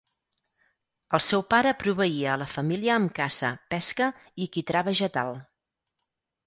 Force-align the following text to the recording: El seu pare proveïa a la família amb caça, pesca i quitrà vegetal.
El 1.17 1.21
seu 1.25 1.43
pare 1.51 1.73
proveïa 1.83 2.31
a 2.37 2.39
la 2.43 2.47
família 2.55 2.97
amb 2.97 3.15
caça, 3.21 3.53
pesca 3.75 4.11
i 4.47 4.53
quitrà 4.59 4.87
vegetal. 4.93 5.35